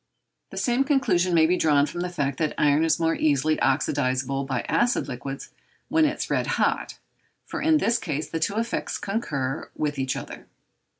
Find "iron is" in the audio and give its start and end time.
2.57-2.99